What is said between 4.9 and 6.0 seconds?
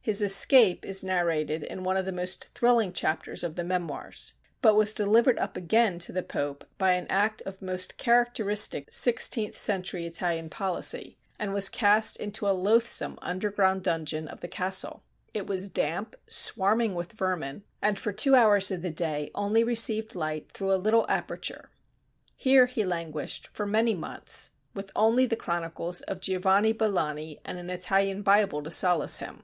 in hiding to the Cardinal Cornaro, but was delivered up again